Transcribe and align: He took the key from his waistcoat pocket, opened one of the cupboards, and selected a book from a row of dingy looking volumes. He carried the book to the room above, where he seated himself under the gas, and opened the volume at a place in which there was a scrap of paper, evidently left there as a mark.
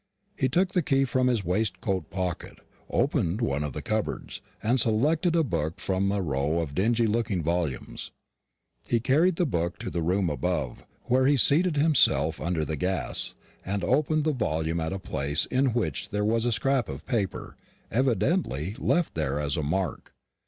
He 0.35 0.49
took 0.49 0.71
the 0.73 0.81
key 0.81 1.05
from 1.05 1.27
his 1.27 1.45
waistcoat 1.45 2.09
pocket, 2.09 2.57
opened 2.89 3.39
one 3.39 3.63
of 3.63 3.73
the 3.73 3.83
cupboards, 3.83 4.41
and 4.63 4.79
selected 4.79 5.35
a 5.35 5.43
book 5.43 5.79
from 5.79 6.11
a 6.11 6.23
row 6.23 6.59
of 6.59 6.73
dingy 6.73 7.05
looking 7.05 7.43
volumes. 7.43 8.09
He 8.87 8.99
carried 8.99 9.35
the 9.35 9.45
book 9.45 9.77
to 9.77 9.91
the 9.91 10.01
room 10.01 10.27
above, 10.27 10.83
where 11.03 11.27
he 11.27 11.37
seated 11.37 11.75
himself 11.75 12.41
under 12.41 12.65
the 12.65 12.77
gas, 12.77 13.35
and 13.63 13.83
opened 13.83 14.23
the 14.23 14.33
volume 14.33 14.79
at 14.79 14.91
a 14.91 14.97
place 14.97 15.45
in 15.45 15.67
which 15.67 16.09
there 16.09 16.25
was 16.25 16.45
a 16.45 16.51
scrap 16.51 16.89
of 16.89 17.05
paper, 17.05 17.55
evidently 17.91 18.73
left 18.79 19.13
there 19.13 19.39
as 19.39 19.55
a 19.55 19.61
mark. 19.61 20.15